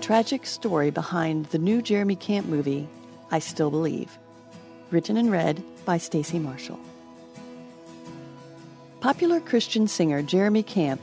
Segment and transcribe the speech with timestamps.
[0.00, 2.88] Tragic story behind the new Jeremy Camp movie,
[3.30, 4.18] I Still Believe.
[4.90, 6.80] Written and read by Stacy Marshall.
[9.00, 11.02] Popular Christian singer Jeremy Camp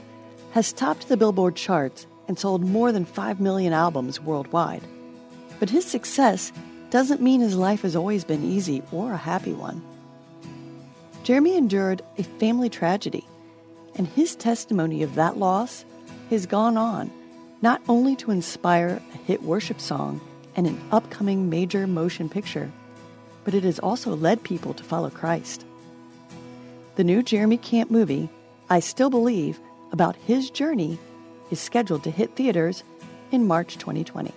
[0.51, 4.83] has topped the Billboard charts and sold more than 5 million albums worldwide.
[5.59, 6.51] But his success
[6.89, 9.81] doesn't mean his life has always been easy or a happy one.
[11.23, 13.27] Jeremy endured a family tragedy,
[13.95, 15.85] and his testimony of that loss
[16.29, 17.11] has gone on
[17.61, 20.21] not only to inspire a hit worship song
[20.55, 22.71] and an upcoming major motion picture,
[23.43, 25.65] but it has also led people to follow Christ.
[26.95, 28.29] The new Jeremy Camp movie,
[28.69, 29.59] I Still Believe,
[29.91, 30.99] about his journey,
[31.51, 32.83] is scheduled to hit theaters
[33.31, 34.33] in March 2020.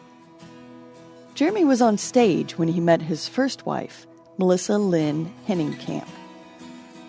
[1.35, 4.07] Jeremy was on stage when he met his first wife,
[4.39, 6.09] Melissa Lynn Henning Camp.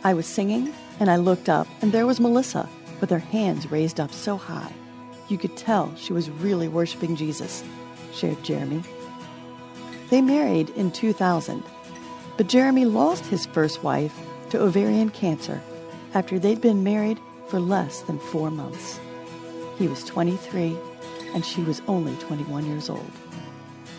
[0.03, 2.67] I was singing, and I looked up, and there was Melissa
[2.99, 4.73] with her hands raised up so high.
[5.27, 7.63] You could tell she was really worshiping Jesus,
[8.13, 8.83] shared Jeremy.
[10.09, 11.63] They married in 2000,
[12.37, 14.13] but Jeremy lost his first wife
[14.49, 15.61] to ovarian cancer
[16.13, 18.99] after they'd been married for less than four months.
[19.77, 20.77] He was 23
[21.33, 23.11] and she was only 21 years old.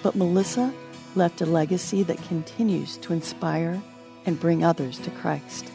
[0.02, 0.72] But Melissa
[1.14, 3.82] left a legacy that continues to inspire
[4.26, 5.70] and bring others to Christ.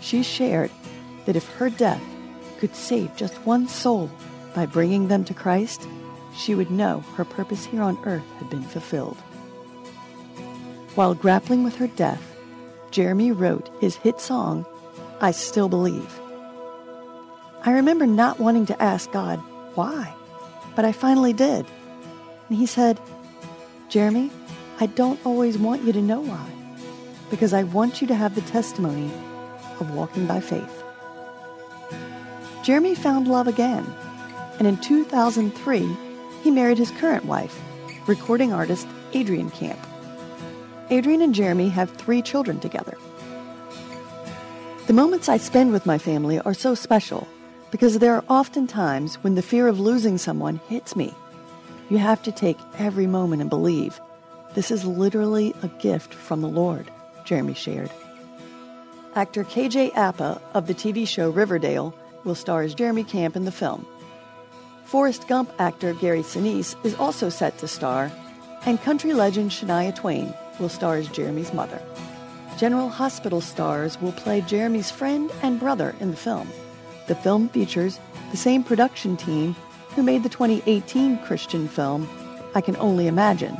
[0.00, 0.70] She shared
[1.24, 2.02] that if her death
[2.58, 4.10] could save just one soul
[4.54, 5.86] by bringing them to Christ,
[6.34, 9.16] she would know her purpose here on earth had been fulfilled.
[10.94, 12.22] While grappling with her death,
[12.90, 14.64] Jeremy wrote his hit song,
[15.20, 16.20] I Still Believe.
[17.62, 19.38] I remember not wanting to ask God
[19.74, 20.14] why,
[20.74, 21.66] but I finally did.
[22.48, 23.00] And he said,
[23.88, 24.30] Jeremy,
[24.80, 26.46] I don't always want you to know why,
[27.28, 29.10] because I want you to have the testimony
[29.80, 30.82] of walking by faith.
[32.66, 33.86] Jeremy found love again,
[34.58, 35.88] and in 2003,
[36.42, 37.56] he married his current wife,
[38.08, 39.78] recording artist Adrienne Camp.
[40.90, 42.98] Adrienne and Jeremy have three children together.
[44.88, 47.28] The moments I spend with my family are so special
[47.70, 51.14] because there are often times when the fear of losing someone hits me.
[51.88, 54.00] You have to take every moment and believe
[54.54, 56.90] this is literally a gift from the Lord,
[57.24, 57.92] Jeremy shared.
[59.14, 61.94] Actor KJ Apa of the TV show Riverdale
[62.26, 63.86] will star as Jeremy Camp in the film.
[64.84, 68.12] Forrest Gump actor Gary Sinise is also set to star,
[68.66, 71.80] and country legend Shania Twain will star as Jeremy's mother.
[72.58, 76.48] General Hospital stars will play Jeremy's friend and brother in the film.
[77.06, 78.00] The film features
[78.30, 79.54] the same production team
[79.94, 82.08] who made the 2018 Christian film
[82.54, 83.56] I Can Only Imagine,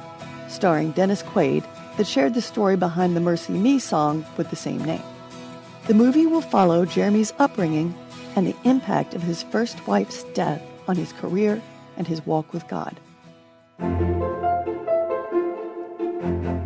[0.48, 1.64] starring Dennis Quaid,
[1.96, 5.02] that shared the story behind the MercyMe song with the same name.
[5.86, 7.94] The movie will follow Jeremy's upbringing
[8.36, 11.60] and the impact of his first wife's death on his career
[11.96, 13.00] and his walk with God.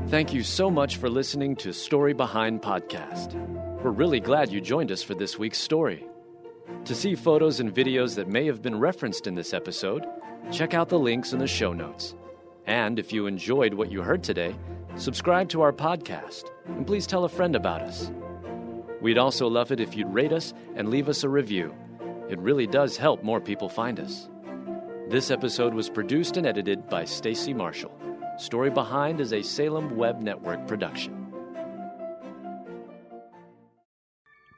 [0.08, 3.34] Thank you so much for listening to Story Behind Podcast.
[3.80, 6.04] We're really glad you joined us for this week's story.
[6.86, 10.04] To see photos and videos that may have been referenced in this episode,
[10.50, 12.16] check out the links in the show notes.
[12.66, 14.56] And if you enjoyed what you heard today,
[14.96, 18.10] subscribe to our podcast and please tell a friend about us.
[19.00, 21.74] We'd also love it if you'd rate us and leave us a review.
[22.28, 24.28] It really does help more people find us.
[25.08, 27.92] This episode was produced and edited by Stacy Marshall.
[28.38, 31.19] Story Behind is a Salem Web Network production.